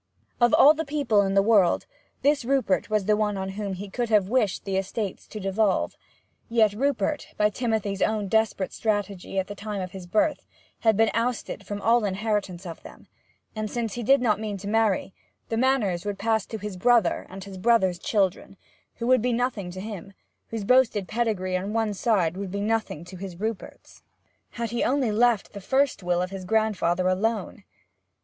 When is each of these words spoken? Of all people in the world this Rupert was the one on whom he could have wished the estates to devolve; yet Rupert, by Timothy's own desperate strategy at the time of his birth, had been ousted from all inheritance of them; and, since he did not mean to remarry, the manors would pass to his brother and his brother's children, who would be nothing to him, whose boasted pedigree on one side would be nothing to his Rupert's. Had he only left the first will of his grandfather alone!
Of 0.39 0.51
all 0.55 0.73
people 0.73 1.21
in 1.21 1.35
the 1.35 1.43
world 1.43 1.85
this 2.23 2.43
Rupert 2.43 2.89
was 2.89 3.05
the 3.05 3.15
one 3.15 3.37
on 3.37 3.49
whom 3.49 3.73
he 3.73 3.87
could 3.87 4.09
have 4.09 4.29
wished 4.29 4.65
the 4.65 4.75
estates 4.75 5.27
to 5.27 5.39
devolve; 5.39 5.95
yet 6.49 6.73
Rupert, 6.73 7.27
by 7.37 7.51
Timothy's 7.51 8.01
own 8.01 8.27
desperate 8.27 8.73
strategy 8.73 9.37
at 9.37 9.45
the 9.45 9.53
time 9.53 9.79
of 9.79 9.91
his 9.91 10.07
birth, 10.07 10.47
had 10.79 10.97
been 10.97 11.11
ousted 11.13 11.67
from 11.67 11.83
all 11.83 12.03
inheritance 12.03 12.65
of 12.65 12.81
them; 12.81 13.05
and, 13.55 13.69
since 13.69 13.93
he 13.93 14.01
did 14.01 14.21
not 14.23 14.39
mean 14.39 14.57
to 14.57 14.67
remarry, 14.67 15.13
the 15.49 15.55
manors 15.55 16.03
would 16.03 16.17
pass 16.17 16.47
to 16.47 16.57
his 16.57 16.77
brother 16.77 17.27
and 17.29 17.43
his 17.43 17.59
brother's 17.59 17.99
children, 17.99 18.57
who 18.95 19.05
would 19.05 19.21
be 19.21 19.31
nothing 19.31 19.69
to 19.69 19.79
him, 19.79 20.13
whose 20.47 20.63
boasted 20.63 21.07
pedigree 21.07 21.55
on 21.55 21.73
one 21.73 21.93
side 21.93 22.37
would 22.37 22.49
be 22.49 22.61
nothing 22.61 23.05
to 23.05 23.17
his 23.17 23.39
Rupert's. 23.39 24.01
Had 24.53 24.71
he 24.71 24.83
only 24.83 25.11
left 25.11 25.53
the 25.53 25.61
first 25.61 26.01
will 26.01 26.23
of 26.23 26.31
his 26.31 26.43
grandfather 26.43 27.07
alone! 27.07 27.65